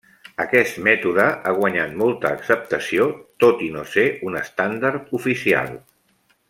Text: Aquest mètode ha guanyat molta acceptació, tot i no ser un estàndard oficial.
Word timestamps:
Aquest 0.43 0.77
mètode 0.87 1.25
ha 1.49 1.53
guanyat 1.59 1.93
molta 2.03 2.31
acceptació, 2.39 3.07
tot 3.45 3.61
i 3.69 3.71
no 3.77 3.87
ser 3.95 4.07
un 4.31 4.43
estàndard 4.45 5.17
oficial. 5.21 5.75